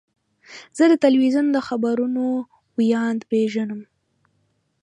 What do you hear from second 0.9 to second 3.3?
د تلویزیون د خبرونو ویاند